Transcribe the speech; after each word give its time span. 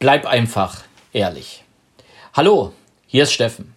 Bleib 0.00 0.26
einfach 0.26 0.84
ehrlich. 1.12 1.64
Hallo, 2.32 2.72
hier 3.08 3.24
ist 3.24 3.32
Steffen. 3.32 3.74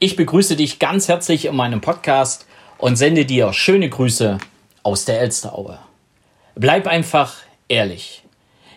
Ich 0.00 0.16
begrüße 0.16 0.56
dich 0.56 0.80
ganz 0.80 1.06
herzlich 1.06 1.44
in 1.44 1.54
meinem 1.54 1.80
Podcast 1.80 2.48
und 2.78 2.96
sende 2.96 3.24
dir 3.24 3.52
schöne 3.52 3.88
Grüße 3.88 4.38
aus 4.82 5.04
der 5.04 5.20
Elsteraue. 5.20 5.78
Bleib 6.56 6.88
einfach 6.88 7.36
ehrlich. 7.68 8.24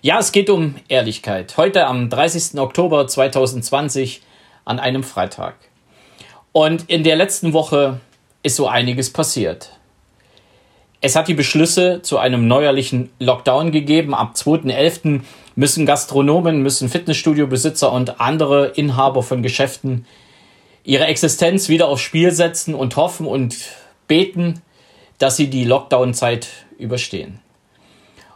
Ja, 0.03 0.19
es 0.19 0.31
geht 0.31 0.51
um 0.51 0.75
Ehrlichkeit. 0.87 1.57
Heute 1.57 1.87
am 1.87 2.11
30. 2.11 2.59
Oktober 2.59 3.07
2020 3.07 4.21
an 4.63 4.79
einem 4.79 5.01
Freitag. 5.01 5.55
Und 6.51 6.91
in 6.91 7.03
der 7.03 7.15
letzten 7.15 7.53
Woche 7.53 8.01
ist 8.43 8.55
so 8.55 8.67
einiges 8.67 9.11
passiert. 9.11 9.71
Es 11.01 11.15
hat 11.15 11.27
die 11.27 11.33
Beschlüsse 11.33 12.03
zu 12.03 12.19
einem 12.19 12.47
neuerlichen 12.47 13.09
Lockdown 13.17 13.71
gegeben. 13.71 14.13
Ab 14.13 14.35
2.11. 14.35 15.21
müssen 15.55 15.85
Gastronomen, 15.85 16.61
müssen 16.61 16.89
Fitnessstudiobesitzer 16.89 17.91
und 17.91 18.19
andere 18.19 18.67
Inhaber 18.67 19.23
von 19.23 19.43
Geschäften 19.43 20.05
ihre 20.83 21.05
Existenz 21.05 21.69
wieder 21.69 21.87
aufs 21.87 22.01
Spiel 22.01 22.31
setzen 22.31 22.75
und 22.75 22.95
hoffen 22.95 23.25
und 23.25 23.55
beten, 24.07 24.61
dass 25.17 25.37
sie 25.37 25.49
die 25.49 25.63
Lockdown-Zeit 25.63 26.47
überstehen. 26.77 27.39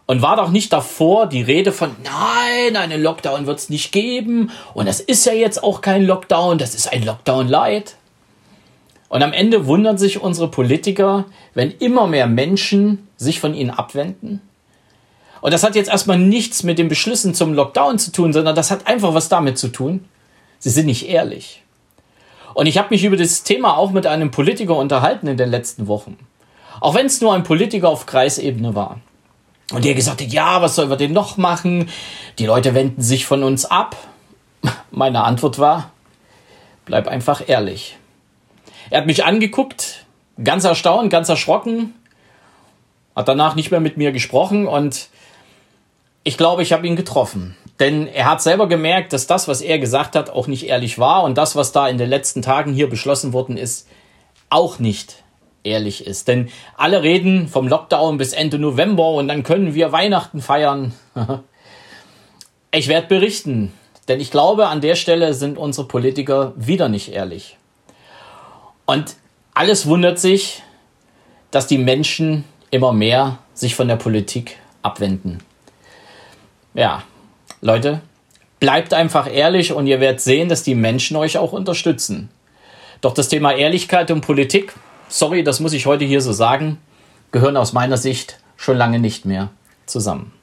Und 0.06 0.22
war 0.22 0.38
doch 0.38 0.50
nicht 0.50 0.72
davor 0.72 1.28
die 1.28 1.42
Rede 1.42 1.74
von, 1.74 1.94
nein, 2.04 2.78
einen 2.78 3.04
Lockdown 3.04 3.46
wird 3.46 3.60
es 3.60 3.70
nicht 3.70 3.92
geben 3.92 4.52
und 4.74 4.88
das 4.88 5.02
ist 5.02 5.26
ja 5.26 5.34
jetzt 5.34 5.62
auch 5.62 5.82
kein 5.82 6.06
Lockdown, 6.06 6.58
das 6.58 6.76
ist 6.76 6.92
ein 6.92 7.04
Lockdown 7.04 7.50
Light. 7.50 7.96
Und 9.10 9.24
am 9.24 9.34
Ende 9.34 9.68
wundern 9.68 9.98
sich 9.98 10.22
unsere 10.22 10.50
Politiker, 10.50 11.26
wenn 11.54 11.72
immer 11.72 12.08
mehr 12.08 12.28
Menschen 12.28 13.08
sich 13.18 13.40
von 13.40 13.54
ihnen 13.54 13.70
abwenden. 13.70 14.42
Und 15.42 15.54
das 15.54 15.64
hat 15.64 15.76
jetzt 15.76 15.90
erstmal 15.90 16.18
nichts 16.18 16.64
mit 16.64 16.80
den 16.80 16.88
Beschlüssen 16.88 17.34
zum 17.34 17.54
Lockdown 17.54 18.00
zu 18.00 18.12
tun, 18.12 18.34
sondern 18.34 18.56
das 18.56 18.72
hat 18.72 18.88
einfach 18.88 19.14
was 19.14 19.30
damit 19.30 19.58
zu 19.58 19.70
tun. 19.70 20.06
Sie 20.60 20.70
sind 20.70 20.88
nicht 20.88 21.08
ehrlich. 21.08 21.64
Und 22.54 22.66
ich 22.66 22.78
habe 22.78 22.90
mich 22.90 23.04
über 23.04 23.18
das 23.18 23.44
Thema 23.44 23.78
auch 23.78 23.92
mit 23.92 24.08
einem 24.08 24.32
Politiker 24.32 24.76
unterhalten 24.76 25.28
in 25.28 25.38
den 25.38 25.50
letzten 25.50 25.88
Wochen. 25.88 26.18
Auch 26.80 26.96
wenn 26.96 27.06
es 27.06 27.22
nur 27.22 27.34
ein 27.34 27.44
Politiker 27.44 27.90
auf 27.90 28.06
Kreisebene 28.06 28.76
war. 28.76 29.00
Und 29.72 29.84
der 29.84 29.94
gesagt 29.94 30.22
hat, 30.22 30.32
ja, 30.32 30.62
was 30.62 30.76
sollen 30.76 30.90
wir 30.90 30.98
denn 30.98 31.14
noch 31.14 31.38
machen? 31.38 31.90
Die 32.40 32.46
Leute 32.46 32.74
wenden 32.74 33.02
sich 33.02 33.26
von 33.26 33.44
uns 33.44 33.66
ab. 33.66 33.96
Meine 34.92 35.24
Antwort 35.24 35.60
war, 35.60 35.92
bleib 36.86 37.08
einfach 37.08 37.42
ehrlich. 37.48 37.98
Er 38.90 39.00
hat 39.00 39.08
mich 39.08 39.26
angeguckt, 39.26 40.06
ganz 40.42 40.64
erstaunt, 40.64 41.10
ganz 41.10 41.28
erschrocken, 41.30 41.94
hat 43.18 43.28
danach 43.28 43.56
nicht 43.56 43.72
mehr 43.72 43.80
mit 43.80 43.98
mir 43.98 44.12
gesprochen 44.12 44.68
und 44.68 45.10
ich 46.24 46.38
glaube, 46.38 46.62
ich 46.62 46.72
habe 46.72 46.86
ihn 46.86 46.96
getroffen. 46.96 47.58
Denn 47.80 48.06
er 48.06 48.30
hat 48.30 48.44
selber 48.44 48.68
gemerkt, 48.68 49.12
dass 49.12 49.26
das, 49.26 49.48
was 49.48 49.62
er 49.62 49.80
gesagt 49.80 50.16
hat, 50.16 50.30
auch 50.30 50.46
nicht 50.46 50.68
ehrlich 50.68 51.00
war 51.00 51.24
und 51.24 51.36
das, 51.36 51.56
was 51.56 51.72
da 51.72 51.88
in 51.88 51.98
den 51.98 52.10
letzten 52.10 52.44
Tagen 52.44 52.74
hier 52.74 52.88
beschlossen 52.88 53.34
worden 53.34 53.58
ist, 53.58 53.88
auch 54.52 54.78
nicht 54.78 55.24
ehrlich 55.64 56.06
ist. 56.06 56.28
Denn 56.28 56.50
alle 56.76 57.02
reden 57.02 57.48
vom 57.48 57.68
Lockdown 57.68 58.20
bis 58.20 58.34
Ende 58.34 58.60
November 58.60 59.10
und 59.10 59.28
dann 59.30 59.42
können 59.42 59.74
wir 59.74 59.92
Weihnachten 59.92 60.40
feiern. 60.40 60.94
ich 62.72 62.88
werde 62.88 63.08
berichten, 63.08 63.74
denn 64.08 64.20
ich 64.20 64.30
glaube, 64.30 64.68
an 64.68 64.80
der 64.80 64.96
Stelle 64.96 65.34
sind 65.34 65.58
unsere 65.58 65.88
Politiker 65.88 66.54
wieder 66.56 66.88
nicht 66.88 67.12
ehrlich. 67.12 67.58
Und 68.86 69.16
alles 69.56 69.88
wundert 69.88 70.20
sich, 70.20 70.62
dass 71.50 71.66
die 71.66 71.80
Menschen 71.80 72.44
immer 72.72 72.94
mehr 72.94 73.40
sich 73.54 73.76
von 73.76 73.88
der 73.88 73.96
Politik 73.96 74.58
abwenden. 74.82 75.40
Ja, 76.74 77.04
Leute, 77.62 78.02
bleibt 78.60 78.94
einfach 78.94 79.32
ehrlich 79.32 79.74
und 79.74 79.88
ihr 79.88 80.00
werdet 80.00 80.22
sehen, 80.22 80.50
dass 80.50 80.64
die 80.64 80.76
Menschen 80.76 81.18
euch 81.18 81.38
auch 81.38 81.54
unterstützen. 81.54 82.30
Doch 83.02 83.14
das 83.14 83.30
Thema 83.30 83.54
Ehrlichkeit 83.54 84.12
und 84.12 84.22
Politik, 84.22 84.74
sorry, 85.08 85.44
das 85.44 85.60
muss 85.60 85.74
ich 85.74 85.86
heute 85.86 86.06
hier 86.06 86.22
so 86.22 86.34
sagen, 86.34 86.78
gehören 87.32 87.58
aus 87.58 87.74
meiner 87.74 87.98
Sicht 87.98 88.40
schon 88.56 88.78
lange 88.78 89.00
nicht 89.00 89.26
mehr 89.26 89.50
zusammen. 89.86 90.34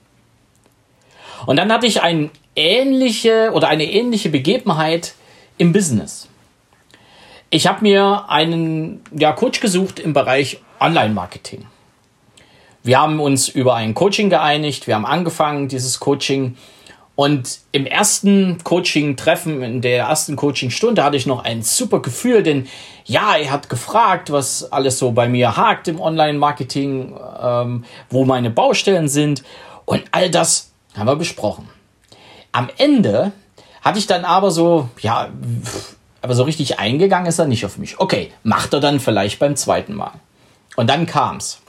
Und 1.46 1.56
dann 1.56 1.72
hatte 1.72 1.86
ich 1.86 2.02
eine 2.02 2.30
ähnliche 2.56 3.50
oder 3.52 3.68
eine 3.68 3.84
ähnliche 3.84 4.30
Begebenheit 4.30 5.14
im 5.58 5.72
Business. 5.72 6.28
Ich 7.50 7.66
habe 7.66 7.82
mir 7.82 8.24
einen 8.28 9.02
ja, 9.12 9.32
Coach 9.32 9.60
gesucht 9.60 9.98
im 9.98 10.12
Bereich 10.12 10.60
Online-Marketing. 10.80 11.66
Wir 12.84 13.00
haben 13.00 13.18
uns 13.18 13.48
über 13.48 13.74
ein 13.74 13.94
Coaching 13.94 14.28
geeinigt, 14.28 14.86
wir 14.86 14.94
haben 14.94 15.06
angefangen, 15.06 15.68
dieses 15.68 16.00
Coaching. 16.00 16.58
Und 17.16 17.60
im 17.72 17.86
ersten 17.86 18.62
Coaching-Treffen, 18.62 19.62
in 19.62 19.80
der 19.80 20.04
ersten 20.04 20.36
Coaching-Stunde 20.36 21.02
hatte 21.02 21.16
ich 21.16 21.24
noch 21.26 21.44
ein 21.44 21.62
super 21.62 22.02
Gefühl, 22.02 22.42
denn 22.42 22.68
ja, 23.06 23.36
er 23.36 23.52
hat 23.52 23.70
gefragt, 23.70 24.30
was 24.30 24.70
alles 24.70 24.98
so 24.98 25.12
bei 25.12 25.28
mir 25.28 25.56
hakt 25.56 25.88
im 25.88 25.98
Online-Marketing, 25.98 27.16
ähm, 27.42 27.84
wo 28.10 28.26
meine 28.26 28.50
Baustellen 28.50 29.08
sind. 29.08 29.44
Und 29.86 30.02
all 30.10 30.30
das 30.30 30.70
haben 30.94 31.06
wir 31.06 31.16
besprochen. 31.16 31.70
Am 32.52 32.68
Ende 32.76 33.32
hatte 33.80 33.98
ich 33.98 34.06
dann 34.06 34.26
aber 34.26 34.50
so, 34.50 34.90
ja, 35.00 35.30
aber 36.20 36.34
so 36.34 36.42
richtig 36.42 36.78
eingegangen 36.78 37.28
ist 37.28 37.38
er 37.38 37.46
nicht 37.46 37.64
auf 37.64 37.78
mich. 37.78 37.98
Okay, 37.98 38.30
macht 38.42 38.74
er 38.74 38.80
dann 38.80 39.00
vielleicht 39.00 39.38
beim 39.38 39.56
zweiten 39.56 39.94
Mal. 39.94 40.12
Und 40.76 40.90
dann 40.90 41.06
kam's. 41.06 41.62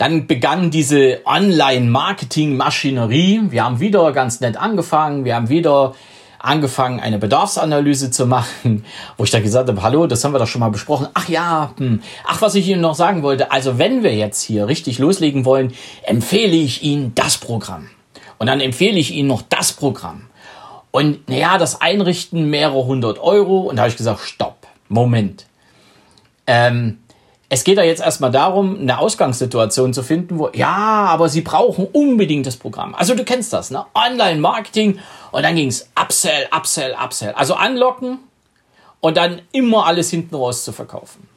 Dann 0.00 0.26
begann 0.26 0.70
diese 0.70 1.20
Online-Marketing-Maschinerie. 1.26 3.50
Wir 3.50 3.64
haben 3.64 3.80
wieder 3.80 4.12
ganz 4.12 4.40
nett 4.40 4.56
angefangen. 4.56 5.26
Wir 5.26 5.34
haben 5.34 5.50
wieder 5.50 5.94
angefangen, 6.38 7.00
eine 7.00 7.18
Bedarfsanalyse 7.18 8.10
zu 8.10 8.24
machen, 8.24 8.86
wo 9.18 9.24
ich 9.24 9.30
dann 9.30 9.42
gesagt 9.42 9.68
habe, 9.68 9.82
hallo, 9.82 10.06
das 10.06 10.24
haben 10.24 10.32
wir 10.32 10.38
doch 10.38 10.46
schon 10.46 10.60
mal 10.60 10.70
besprochen. 10.70 11.08
Ach 11.12 11.28
ja, 11.28 11.74
hm. 11.76 12.00
ach, 12.24 12.40
was 12.40 12.54
ich 12.54 12.66
Ihnen 12.66 12.80
noch 12.80 12.94
sagen 12.94 13.22
wollte. 13.22 13.52
Also 13.52 13.76
wenn 13.76 14.02
wir 14.02 14.16
jetzt 14.16 14.40
hier 14.40 14.68
richtig 14.68 14.98
loslegen 14.98 15.44
wollen, 15.44 15.74
empfehle 16.04 16.56
ich 16.56 16.82
Ihnen 16.82 17.14
das 17.14 17.36
Programm. 17.36 17.90
Und 18.38 18.46
dann 18.46 18.60
empfehle 18.60 18.98
ich 18.98 19.10
Ihnen 19.10 19.28
noch 19.28 19.42
das 19.42 19.74
Programm. 19.74 20.22
Und 20.92 21.28
naja, 21.28 21.58
das 21.58 21.82
Einrichten 21.82 22.48
mehrere 22.48 22.86
hundert 22.86 23.18
Euro. 23.18 23.68
Und 23.68 23.76
da 23.76 23.82
habe 23.82 23.90
ich 23.90 23.98
gesagt, 23.98 24.20
stopp, 24.20 24.66
Moment. 24.88 25.44
Ähm, 26.46 27.00
es 27.52 27.64
geht 27.64 27.78
da 27.78 27.82
jetzt 27.82 28.00
erstmal 28.00 28.30
darum, 28.30 28.78
eine 28.78 29.00
Ausgangssituation 29.00 29.92
zu 29.92 30.04
finden, 30.04 30.38
wo, 30.38 30.50
ja, 30.54 30.68
aber 30.68 31.28
Sie 31.28 31.40
brauchen 31.40 31.88
unbedingt 31.92 32.46
das 32.46 32.56
Programm. 32.56 32.94
Also 32.94 33.16
du 33.16 33.24
kennst 33.24 33.52
das, 33.52 33.72
ne? 33.72 33.84
Online-Marketing 33.92 35.00
und 35.32 35.42
dann 35.42 35.56
ging 35.56 35.66
es 35.66 35.90
Upsell, 36.00 36.46
Upsell, 36.56 36.94
Upsell. 36.94 37.32
Also 37.32 37.54
anlocken 37.54 38.20
und 39.00 39.16
dann 39.16 39.42
immer 39.50 39.86
alles 39.86 40.10
hinten 40.10 40.36
raus 40.36 40.64
zu 40.64 40.70
verkaufen. 40.70 41.28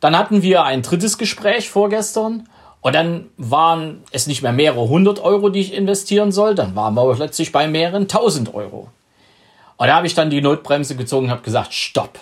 Dann 0.00 0.16
hatten 0.16 0.42
wir 0.42 0.64
ein 0.64 0.80
drittes 0.80 1.18
Gespräch 1.18 1.68
vorgestern 1.68 2.48
und 2.80 2.94
dann 2.94 3.28
waren 3.36 4.02
es 4.12 4.26
nicht 4.26 4.42
mehr 4.42 4.52
mehrere 4.52 4.88
hundert 4.88 5.20
Euro, 5.20 5.50
die 5.50 5.60
ich 5.60 5.74
investieren 5.74 6.32
soll, 6.32 6.54
dann 6.54 6.74
waren 6.74 6.94
wir 6.94 7.14
plötzlich 7.14 7.52
bei 7.52 7.68
mehreren 7.68 8.08
tausend 8.08 8.54
Euro. 8.54 8.88
Und 9.76 9.86
da 9.88 9.94
habe 9.94 10.06
ich 10.06 10.14
dann 10.14 10.30
die 10.30 10.40
Notbremse 10.40 10.96
gezogen 10.96 11.26
und 11.26 11.32
habe 11.32 11.42
gesagt, 11.42 11.74
stopp. 11.74 12.18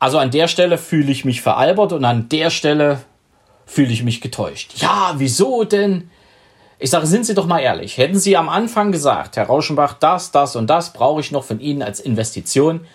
Also 0.00 0.18
an 0.18 0.30
der 0.30 0.48
Stelle 0.48 0.78
fühle 0.78 1.12
ich 1.12 1.24
mich 1.24 1.42
veralbert 1.42 1.92
und 1.92 2.04
an 2.04 2.28
der 2.28 2.50
Stelle 2.50 3.02
fühle 3.66 3.92
ich 3.92 4.02
mich 4.02 4.20
getäuscht. 4.20 4.72
Ja, 4.76 5.14
wieso 5.18 5.62
denn? 5.64 6.10
Ich 6.78 6.88
sage, 6.88 7.06
sind 7.06 7.26
Sie 7.26 7.34
doch 7.34 7.46
mal 7.46 7.60
ehrlich. 7.60 7.98
Hätten 7.98 8.18
Sie 8.18 8.36
am 8.36 8.48
Anfang 8.48 8.90
gesagt, 8.90 9.36
Herr 9.36 9.46
Rauschenbach, 9.46 9.92
das, 9.92 10.32
das 10.32 10.56
und 10.56 10.68
das 10.68 10.94
brauche 10.94 11.20
ich 11.20 11.30
noch 11.30 11.44
von 11.44 11.60
Ihnen 11.60 11.82
als 11.82 12.00
Investition, 12.00 12.86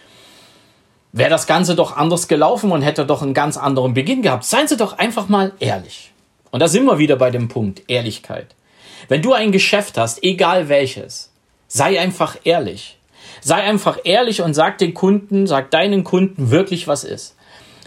wäre 1.12 1.30
das 1.30 1.46
Ganze 1.46 1.76
doch 1.76 1.96
anders 1.96 2.28
gelaufen 2.28 2.72
und 2.72 2.82
hätte 2.82 3.06
doch 3.06 3.22
einen 3.22 3.36
ganz 3.36 3.56
anderen 3.56 3.94
Beginn 3.94 4.24
gehabt. 4.24 4.44
Seien 4.44 4.68
Sie 4.68 4.76
doch 4.76 4.98
einfach 4.98 5.30
mal 5.30 5.54
ehrlich. 5.60 6.12
Und 6.50 6.60
da 6.60 6.68
sind 6.68 6.86
wir 6.86 6.98
wieder 6.98 7.16
bei 7.16 7.30
dem 7.30 7.48
Punkt 7.48 7.84
Ehrlichkeit. 7.88 8.56
Wenn 9.08 9.22
du 9.22 9.34
ein 9.34 9.52
Geschäft 9.52 9.98
hast, 10.00 10.24
egal 10.24 10.68
welches, 10.68 11.32
sei 11.68 12.00
einfach 12.00 12.36
ehrlich. 12.44 12.98
Sei 13.46 13.58
einfach 13.58 14.00
ehrlich 14.06 14.42
und 14.42 14.56
sag 14.56 14.80
den 14.80 14.96
Kunden, 14.96 15.46
sag 15.46 15.70
deinen 15.70 16.04
Kunden 16.04 16.50
wirklich, 16.50 16.88
was 16.88 17.04
ist. 17.04 17.36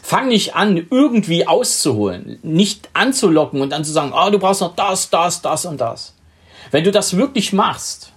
Fang 0.05 0.28
nicht 0.28 0.55
an, 0.55 0.87
irgendwie 0.88 1.49
auszuholen, 1.49 2.38
nicht 2.44 2.90
anzulocken 2.93 3.60
und 3.60 3.70
dann 3.70 3.82
zu 3.82 3.90
sagen, 3.90 4.12
oh, 4.14 4.31
du 4.31 4.38
brauchst 4.38 4.60
noch 4.60 4.76
das, 4.76 5.10
das, 5.10 5.43
das 5.43 5.66
und 5.66 5.81
das. 5.81 6.14
Wenn 6.70 6.84
du 6.84 6.93
das 6.93 7.16
wirklich 7.16 7.52
machst, 7.52 8.12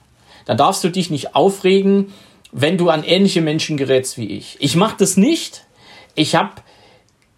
dann 0.46 0.56
darfst 0.56 0.84
du 0.84 0.90
dich 0.90 1.10
nicht 1.10 1.34
aufregen, 1.34 2.14
wenn 2.52 2.78
du 2.78 2.92
an 2.92 3.04
ähnliche 3.04 3.42
Menschen 3.42 3.76
gerätst 3.76 4.20
wie 4.20 4.28
ich. 4.38 4.58
Ich 4.60 4.76
mache 4.76 4.98
das 5.00 5.18
nicht. 5.18 5.66
Ich 6.14 6.36
habe 6.36 6.52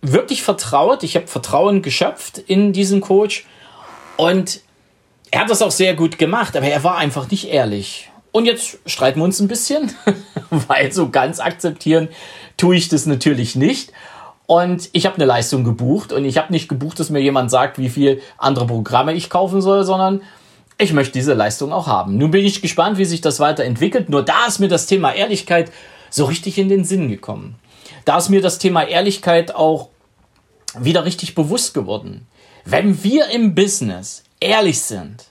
wirklich 0.01 0.43
vertraut, 0.43 1.03
ich 1.03 1.15
habe 1.15 1.27
Vertrauen 1.27 1.81
geschöpft 1.81 2.39
in 2.39 2.73
diesen 2.73 2.99
Coach 2.99 3.45
und 4.17 4.59
er 5.31 5.39
hat 5.39 5.49
das 5.49 5.61
auch 5.61 5.71
sehr 5.71 5.93
gut 5.93 6.17
gemacht, 6.17 6.57
aber 6.57 6.67
er 6.67 6.83
war 6.83 6.97
einfach 6.97 7.31
nicht 7.31 7.47
ehrlich. 7.47 8.09
Und 8.33 8.45
jetzt 8.45 8.79
streiten 8.87 9.19
wir 9.19 9.25
uns 9.25 9.39
ein 9.39 9.47
bisschen, 9.47 9.93
weil 10.49 10.91
so 10.91 11.09
ganz 11.09 11.39
akzeptieren 11.39 12.09
tue 12.57 12.75
ich 12.75 12.89
das 12.89 13.05
natürlich 13.05 13.55
nicht. 13.55 13.93
Und 14.47 14.89
ich 14.91 15.05
habe 15.05 15.15
eine 15.15 15.25
Leistung 15.25 15.63
gebucht 15.63 16.11
und 16.11 16.25
ich 16.25 16.37
habe 16.37 16.51
nicht 16.51 16.67
gebucht, 16.67 16.99
dass 16.99 17.11
mir 17.11 17.21
jemand 17.21 17.51
sagt, 17.51 17.77
wie 17.77 17.89
viel 17.89 18.21
andere 18.39 18.65
Programme 18.65 19.13
ich 19.13 19.29
kaufen 19.29 19.61
soll, 19.61 19.83
sondern 19.83 20.23
ich 20.79 20.93
möchte 20.93 21.13
diese 21.13 21.35
Leistung 21.35 21.71
auch 21.71 21.85
haben. 21.85 22.17
Nun 22.17 22.31
bin 22.31 22.43
ich 22.43 22.63
gespannt, 22.63 22.97
wie 22.97 23.05
sich 23.05 23.21
das 23.21 23.39
weiterentwickelt. 23.39 24.09
Nur 24.09 24.23
da 24.23 24.47
ist 24.47 24.59
mir 24.59 24.67
das 24.67 24.87
Thema 24.87 25.13
Ehrlichkeit 25.13 25.71
so 26.09 26.25
richtig 26.25 26.57
in 26.57 26.69
den 26.69 26.85
Sinn 26.85 27.09
gekommen. 27.09 27.55
Da 28.03 28.17
ist 28.17 28.29
mir 28.29 28.41
das 28.41 28.57
Thema 28.57 28.83
Ehrlichkeit 28.83 29.53
auch 29.53 29.89
wieder 30.77 31.05
richtig 31.05 31.35
bewusst 31.35 31.75
geworden. 31.75 32.25
Wenn 32.65 33.03
wir 33.03 33.29
im 33.29 33.53
Business 33.53 34.23
ehrlich 34.39 34.81
sind, 34.81 35.25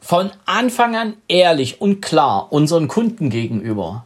von 0.00 0.30
Anfang 0.46 0.96
an 0.96 1.14
ehrlich 1.28 1.80
und 1.80 2.00
klar 2.00 2.52
unseren 2.52 2.88
Kunden 2.88 3.30
gegenüber, 3.30 4.04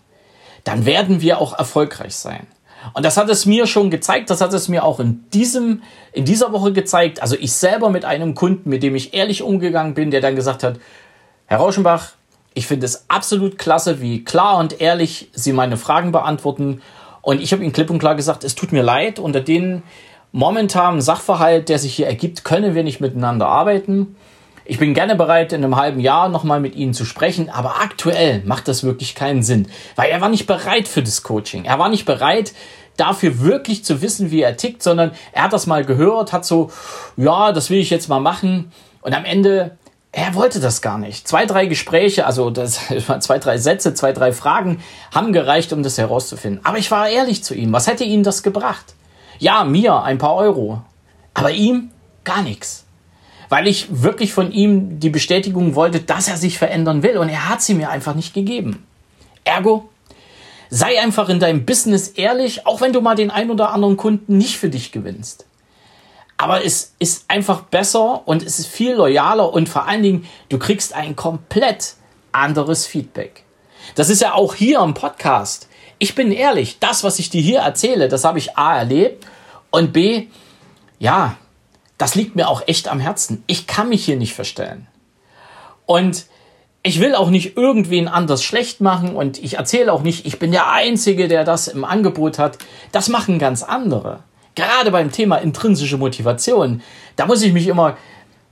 dann 0.65 0.87
werden 0.87 1.21
wir 1.21 1.39
auch 1.39 1.57
erfolgreich 1.57 2.17
sein. 2.17 2.47
Und 2.93 3.05
das 3.05 3.17
hat 3.17 3.31
es 3.31 3.47
mir 3.47 3.67
schon 3.67 3.91
gezeigt, 3.91 4.29
das 4.29 4.41
hat 4.41 4.53
es 4.53 4.69
mir 4.69 4.85
auch 4.85 5.01
in 5.01 5.25
diesem, 5.31 5.83
in 6.13 6.25
dieser 6.25 6.53
Woche 6.53 6.73
gezeigt. 6.73 7.23
Also 7.23 7.37
ich 7.39 7.53
selber 7.53 7.89
mit 7.89 8.05
einem 8.05 8.35
Kunden, 8.35 8.69
mit 8.69 8.83
dem 8.83 8.95
ich 8.95 9.15
ehrlich 9.15 9.43
umgegangen 9.43 9.95
bin, 9.95 10.11
der 10.11 10.21
dann 10.21 10.37
gesagt 10.37 10.63
hat, 10.63 10.79
Herr 11.47 11.59
Rauschenbach, 11.59 12.13
ich 12.53 12.67
finde 12.67 12.87
es 12.87 13.07
absolut 13.09 13.59
klasse, 13.59 14.01
wie 14.01 14.25
klar 14.25 14.59
und 14.59 14.81
ehrlich 14.81 15.31
Sie 15.33 15.53
meine 15.53 15.77
Fragen 15.77 16.13
beantworten. 16.13 16.83
Und 17.23 17.41
ich 17.41 17.53
habe 17.53 17.63
Ihnen 17.63 17.73
klipp 17.73 17.91
und 17.91 17.99
klar 17.99 18.15
gesagt, 18.15 18.45
es 18.45 18.55
tut 18.55 18.73
mir 18.73 18.83
leid, 18.83 19.19
unter 19.19 19.41
den 19.41 19.83
momentanen 20.33 21.01
Sachverhalt, 21.01 21.69
der 21.69 21.79
sich 21.79 21.95
hier 21.95 22.07
ergibt, 22.07 22.45
können 22.45 22.75
wir 22.75 22.85
nicht 22.85 23.01
miteinander 23.01 23.47
arbeiten. 23.47 24.17
Ich 24.67 24.79
bin 24.79 24.95
gerne 24.95 25.15
bereit, 25.15 25.53
in 25.53 25.63
einem 25.63 25.77
halben 25.77 26.01
Jahr 26.01 26.31
nochmal 26.31 26.59
mit 26.59 26.75
Ihnen 26.75 26.95
zu 26.95 27.05
sprechen, 27.05 27.51
aber 27.51 27.83
aktuell 27.83 28.43
macht 28.47 28.67
das 28.67 28.83
wirklich 28.83 29.15
keinen 29.15 29.43
Sinn, 29.43 29.69
weil 29.95 30.09
er 30.09 30.23
war 30.23 30.31
nicht 30.31 30.47
bereit 30.47 30.89
für 30.89 31.03
das 31.03 31.23
Coaching. 31.23 31.67
Er 31.67 31.79
war 31.79 31.91
nicht 31.91 32.07
bereit, 32.07 32.55
dafür 32.97 33.41
wirklich 33.41 33.85
zu 33.85 34.01
wissen, 34.01 34.31
wie 34.31 34.41
er 34.41 34.57
tickt, 34.57 34.83
sondern 34.83 35.11
er 35.33 35.43
hat 35.43 35.53
das 35.53 35.67
mal 35.67 35.85
gehört, 35.85 36.33
hat 36.33 36.47
so, 36.47 36.71
ja, 37.19 37.53
das 37.53 37.69
will 37.69 37.79
ich 37.79 37.91
jetzt 37.91 38.09
mal 38.09 38.21
machen. 38.21 38.73
Und 39.03 39.15
am 39.15 39.27
Ende, 39.27 39.77
er 40.13 40.35
wollte 40.35 40.61
das 40.61 40.81
gar 40.81 40.97
nicht. 40.97 41.29
Zwei, 41.29 41.45
drei 41.45 41.67
Gespräche, 41.67 42.25
also 42.25 42.49
das, 42.49 42.81
zwei, 43.21 43.39
drei 43.39 43.59
Sätze, 43.59 43.93
zwei, 43.93 44.13
drei 44.13 44.33
Fragen 44.33 44.81
haben 45.15 45.35
gereicht, 45.35 45.75
um 45.75 45.83
das 45.83 45.99
herauszufinden. 45.99 46.65
Aber 46.65 46.79
ich 46.79 46.91
war 46.91 47.11
ehrlich 47.11 47.45
zu 47.45 47.55
ihm. 47.55 47.71
Was 47.75 47.87
hätte 47.87 48.05
ihm 48.05 48.23
das 48.23 48.43
gebracht? 48.43 48.95
Ja, 49.39 49.65
mir 49.65 50.03
ein 50.03 50.17
paar 50.17 50.37
Euro. 50.37 50.81
Aber 51.35 51.51
ihm 51.51 51.91
gar 52.23 52.41
nichts 52.41 52.84
weil 53.49 53.67
ich 53.67 54.03
wirklich 54.03 54.33
von 54.33 54.53
ihm 54.53 55.01
die 55.01 55.11
Bestätigung 55.11 55.75
wollte, 55.75 56.01
dass 56.01 56.29
er 56.29 56.37
sich 56.37 56.59
verändern 56.59 57.03
will 57.03 57.19
und 57.19 57.29
er 57.29 57.49
hat 57.49 57.63
sie 57.63 57.75
mir 57.75 57.91
einfach 57.91 58.15
nicht 58.15 58.35
gegeben. 58.35 58.87
Ergo, 59.45 59.89
sei 60.71 61.01
einfach 61.01 61.29
in 61.29 61.41
deinem 61.41 61.65
Business 61.65 62.09
ehrlich, 62.09 62.67
auch 62.67 62.81
wenn 62.81 62.93
du 62.93 63.01
mal 63.01 63.15
den 63.15 63.31
ein 63.31 63.51
oder 63.51 63.71
anderen 63.71 63.97
Kunden 63.97 64.39
nicht 64.39 64.57
für 64.57 64.71
dich 64.71 64.93
gewinnst. 64.93 65.47
Aber 66.37 66.65
es 66.65 66.95
ist 66.99 67.27
einfach 67.29 67.63
besser 67.63 68.27
und 68.27 68.43
es 68.43 68.59
ist 68.59 68.67
viel 68.67 68.95
loyaler 68.95 69.53
und 69.53 69.69
vor 69.69 69.87
allen 69.87 70.03
Dingen, 70.03 70.27
du 70.49 70.59
kriegst 70.59 70.93
ein 70.95 71.15
komplett 71.15 71.95
anderes 72.33 72.87
Feedback. 72.87 73.45
Das 73.95 74.11
ist 74.11 74.21
ja 74.21 74.35
auch 74.35 74.55
hier 74.55 74.81
im 74.81 74.95
Podcast. 74.95 75.69
Ich 75.99 76.15
bin 76.15 76.33
ehrlich, 76.33 76.79
das, 76.81 77.05
was 77.05 77.19
ich 77.19 77.31
dir 77.31 77.41
hier 77.41 77.61
erzähle, 77.61 78.09
das 78.09 78.25
habe 78.25 78.39
ich 78.39 78.59
A 78.59 78.77
erlebt 78.77 79.25
und 79.71 79.93
B, 79.93 80.27
ja, 80.99 81.37
das 81.99 82.15
liegt 82.15 82.37
mir 82.37 82.49
auch 82.49 82.63
echt 82.67 82.89
am 82.89 83.01
Herzen. 83.01 83.45
Ich 83.47 83.67
kann 83.67 83.89
mich 83.89 84.05
hier 84.05 84.17
nicht 84.17 84.35
verstellen. 84.35 84.87
Und 85.87 86.27
ich 86.83 87.01
will 87.01 87.15
auch 87.15 87.31
nicht 87.31 87.57
irgendwen 87.57 88.09
anders 88.09 88.45
schlecht 88.45 88.81
machen 88.81 89.17
und 89.17 89.43
ich 89.43 89.55
erzähle 89.55 89.93
auch 89.93 90.03
nicht, 90.03 90.27
ich 90.27 90.39
bin 90.39 90.53
der 90.53 90.71
Einzige, 90.71 91.29
der 91.29 91.45
das 91.45 91.67
im 91.69 91.85
Angebot 91.85 92.39
hat. 92.39 92.59
Das 92.93 93.09
machen 93.09 93.39
ganz 93.39 93.63
andere. 93.63 94.21
Gerade 94.55 94.91
beim 94.91 95.11
Thema 95.11 95.37
intrinsische 95.37 95.97
Motivation, 95.97 96.83
da 97.17 97.27
muss 97.27 97.43
ich 97.43 97.53
mich 97.53 97.69
immer 97.69 97.97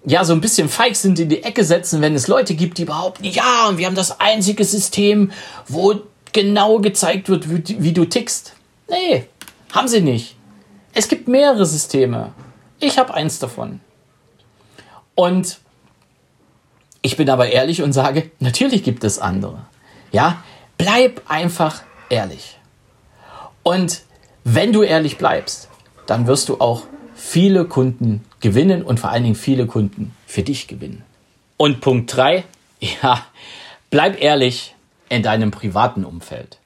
ja 0.05 0.25
so 0.25 0.33
ein 0.33 0.41
bisschen 0.41 0.69
feig 0.69 0.97
sind 0.97 1.19
in 1.19 1.29
die 1.29 1.43
Ecke 1.43 1.65
setzen, 1.65 2.01
wenn 2.01 2.15
es 2.15 2.27
Leute 2.27 2.55
gibt, 2.55 2.79
die 2.79 2.85
behaupten, 2.85 3.25
ja, 3.25 3.69
und 3.69 3.79
wir 3.79 3.87
haben 3.87 3.95
das 3.95 4.19
einzige 4.19 4.65
System, 4.65 5.31
wo 5.69 5.95
genau 6.33 6.79
gezeigt 6.79 7.29
wird, 7.29 7.45
wie, 7.49 7.93
du 7.93 8.05
tickst. 8.05 8.55
Nee, 8.89 9.27
haben 9.73 9.89
sie 9.89 10.01
nicht. 10.01 10.37
Es 10.95 11.09
gibt 11.09 11.29
mehrere 11.29 11.67
Systeme. 11.67 12.33
Ich 12.83 12.99
habe 12.99 13.15
eins 13.15 13.39
davon. 13.39 13.79
Und 15.15 15.61
ich 17.01 17.17
bin 17.17 17.31
aber 17.31 17.49
ehrlich 17.49 17.81
und 17.81 17.93
sage, 17.93 18.33
natürlich 18.41 18.83
gibt 18.83 19.05
es 19.05 19.21
andere. 19.21 19.67
Ja, 20.11 20.43
bleib 20.79 21.23
einfach 21.29 21.83
ehrlich. 22.09 22.59
Und 23.63 24.03
wenn 24.43 24.73
du 24.73 24.83
ehrlich 24.83 25.17
bleibst, 25.17 25.69
dann 26.07 26.27
wirst 26.27 26.49
du 26.49 26.61
auch 26.61 26.83
viele 27.15 27.67
Kunden 27.67 28.25
gewinnen 28.41 28.83
und 28.83 28.99
vor 28.99 29.11
allen 29.11 29.23
Dingen 29.23 29.37
viele 29.37 29.67
Kunden 29.67 30.17
für 30.27 30.43
dich 30.43 30.67
gewinnen. 30.67 31.05
Und 31.57 31.81
Punkt 31.81 32.17
3, 32.17 32.43
ja, 32.81 33.25
bleib 33.91 34.21
ehrlich 34.21 34.75
in 35.09 35.23
deinem 35.23 35.53
privaten 35.53 36.05
Umfeld. 36.05 36.59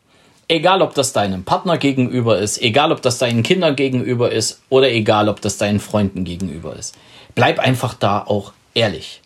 Egal, 0.49 0.81
ob 0.81 0.95
das 0.95 1.13
deinem 1.13 1.45
Partner 1.45 1.77
gegenüber 1.77 2.39
ist, 2.39 2.63
egal, 2.63 2.93
ob 2.93 3.03
das 3.03 3.19
deinen 3.19 3.43
Kindern 3.43 3.75
gegenüber 3.75 4.31
ist 4.31 4.63
oder 4.69 4.91
egal, 4.91 5.29
ob 5.29 5.41
das 5.41 5.59
deinen 5.59 5.81
Freunden 5.81 6.25
gegenüber 6.25 6.77
ist. 6.77 6.95
Bleib 7.35 7.59
einfach 7.59 7.95
da 7.95 8.21
auch 8.21 8.53
ehrlich. 8.73 9.23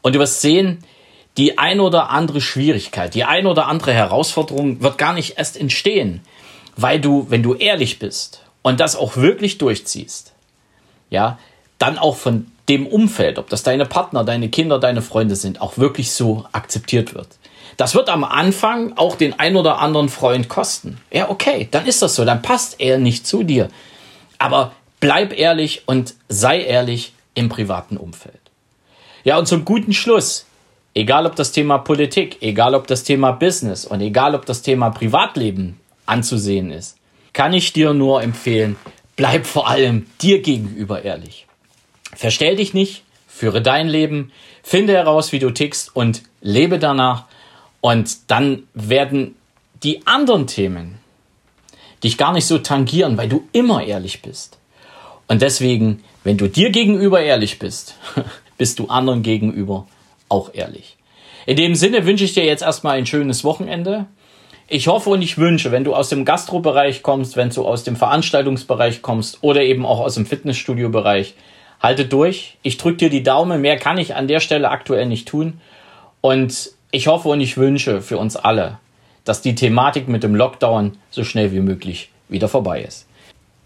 Und 0.00 0.14
du 0.14 0.20
wirst 0.20 0.40
sehen, 0.40 0.78
die 1.36 1.58
ein 1.58 1.80
oder 1.80 2.10
andere 2.10 2.40
Schwierigkeit, 2.40 3.14
die 3.14 3.24
ein 3.24 3.46
oder 3.46 3.66
andere 3.66 3.92
Herausforderung 3.92 4.80
wird 4.80 4.98
gar 4.98 5.12
nicht 5.12 5.36
erst 5.36 5.58
entstehen, 5.58 6.20
weil 6.76 7.00
du, 7.00 7.26
wenn 7.28 7.42
du 7.42 7.54
ehrlich 7.54 7.98
bist 7.98 8.42
und 8.62 8.80
das 8.80 8.96
auch 8.96 9.16
wirklich 9.16 9.58
durchziehst, 9.58 10.32
ja, 11.10 11.38
dann 11.78 11.98
auch 11.98 12.16
von 12.16 12.46
dem 12.68 12.86
Umfeld, 12.86 13.38
ob 13.38 13.50
das 13.50 13.62
deine 13.62 13.84
Partner, 13.84 14.24
deine 14.24 14.48
Kinder, 14.48 14.78
deine 14.78 15.02
Freunde 15.02 15.36
sind, 15.36 15.60
auch 15.60 15.76
wirklich 15.76 16.12
so 16.12 16.46
akzeptiert 16.52 17.14
wird. 17.14 17.28
Das 17.76 17.94
wird 17.94 18.08
am 18.08 18.24
Anfang 18.24 18.96
auch 18.96 19.16
den 19.16 19.38
ein 19.38 19.56
oder 19.56 19.78
anderen 19.78 20.08
Freund 20.08 20.48
kosten. 20.48 21.00
Ja, 21.10 21.30
okay, 21.30 21.68
dann 21.70 21.86
ist 21.86 22.02
das 22.02 22.14
so, 22.14 22.24
dann 22.24 22.42
passt 22.42 22.80
er 22.80 22.98
nicht 22.98 23.26
zu 23.26 23.42
dir. 23.42 23.68
Aber 24.38 24.72
bleib 25.00 25.36
ehrlich 25.36 25.82
und 25.86 26.14
sei 26.28 26.62
ehrlich 26.62 27.12
im 27.34 27.48
privaten 27.48 27.96
Umfeld. 27.96 28.40
Ja, 29.24 29.38
und 29.38 29.46
zum 29.46 29.64
guten 29.64 29.92
Schluss, 29.92 30.46
egal 30.94 31.26
ob 31.26 31.34
das 31.36 31.52
Thema 31.52 31.78
Politik, 31.78 32.38
egal 32.40 32.74
ob 32.74 32.86
das 32.86 33.04
Thema 33.04 33.32
Business 33.32 33.84
und 33.84 34.00
egal 34.00 34.34
ob 34.34 34.46
das 34.46 34.62
Thema 34.62 34.90
Privatleben 34.90 35.80
anzusehen 36.06 36.70
ist, 36.70 36.96
kann 37.32 37.52
ich 37.52 37.72
dir 37.72 37.94
nur 37.94 38.22
empfehlen, 38.22 38.76
bleib 39.16 39.46
vor 39.46 39.68
allem 39.68 40.06
dir 40.20 40.42
gegenüber 40.42 41.02
ehrlich. 41.02 41.46
Verstell 42.14 42.56
dich 42.56 42.74
nicht, 42.74 43.02
führe 43.26 43.60
dein 43.60 43.88
Leben, 43.88 44.30
finde 44.62 44.92
heraus, 44.92 45.32
wie 45.32 45.38
du 45.38 45.50
tickst 45.50 45.94
und 45.96 46.22
lebe 46.40 46.78
danach 46.78 47.24
und 47.84 48.30
dann 48.30 48.62
werden 48.72 49.36
die 49.82 50.06
anderen 50.06 50.46
Themen 50.46 51.00
dich 52.02 52.16
gar 52.16 52.32
nicht 52.32 52.46
so 52.46 52.56
tangieren, 52.56 53.18
weil 53.18 53.28
du 53.28 53.46
immer 53.52 53.84
ehrlich 53.84 54.22
bist. 54.22 54.58
Und 55.28 55.42
deswegen, 55.42 56.02
wenn 56.22 56.38
du 56.38 56.48
dir 56.48 56.70
gegenüber 56.70 57.20
ehrlich 57.20 57.58
bist, 57.58 57.96
bist 58.56 58.78
du 58.78 58.86
anderen 58.86 59.22
gegenüber 59.22 59.86
auch 60.30 60.54
ehrlich. 60.54 60.96
In 61.44 61.58
dem 61.58 61.74
Sinne 61.74 62.06
wünsche 62.06 62.24
ich 62.24 62.32
dir 62.32 62.46
jetzt 62.46 62.62
erstmal 62.62 62.96
ein 62.96 63.04
schönes 63.04 63.44
Wochenende. 63.44 64.06
Ich 64.66 64.88
hoffe 64.88 65.10
und 65.10 65.20
ich 65.20 65.36
wünsche, 65.36 65.70
wenn 65.70 65.84
du 65.84 65.94
aus 65.94 66.08
dem 66.08 66.24
Gastrobereich 66.24 67.02
kommst, 67.02 67.36
wenn 67.36 67.50
du 67.50 67.66
aus 67.66 67.84
dem 67.84 67.96
Veranstaltungsbereich 67.96 69.02
kommst 69.02 69.42
oder 69.42 69.60
eben 69.60 69.84
auch 69.84 70.00
aus 70.00 70.14
dem 70.14 70.24
Fitnessstudio-Bereich, 70.24 71.34
halte 71.80 72.06
durch. 72.06 72.56
Ich 72.62 72.78
drücke 72.78 72.96
dir 72.96 73.10
die 73.10 73.22
Daumen. 73.22 73.60
Mehr 73.60 73.76
kann 73.76 73.98
ich 73.98 74.14
an 74.14 74.26
der 74.26 74.40
Stelle 74.40 74.70
aktuell 74.70 75.04
nicht 75.04 75.28
tun. 75.28 75.60
Und 76.22 76.72
ich 76.94 77.08
hoffe 77.08 77.28
und 77.28 77.40
ich 77.40 77.56
wünsche 77.56 78.00
für 78.00 78.18
uns 78.18 78.36
alle, 78.36 78.78
dass 79.24 79.42
die 79.42 79.56
Thematik 79.56 80.06
mit 80.06 80.22
dem 80.22 80.34
Lockdown 80.34 80.96
so 81.10 81.24
schnell 81.24 81.50
wie 81.50 81.60
möglich 81.60 82.10
wieder 82.28 82.48
vorbei 82.48 82.82
ist. 82.82 83.06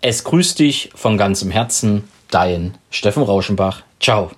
Es 0.01 0.25
grüßt 0.25 0.59
dich 0.59 0.91
von 0.95 1.19
ganzem 1.19 1.51
Herzen, 1.51 2.05
dein 2.31 2.79
Steffen 2.91 3.23
Rauschenbach. 3.23 3.83
Ciao. 4.01 4.31